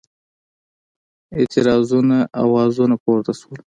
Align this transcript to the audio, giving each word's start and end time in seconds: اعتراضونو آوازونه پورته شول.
اعتراضونو 1.37 2.17
آوازونه 2.43 2.95
پورته 3.03 3.33
شول. 3.39 3.57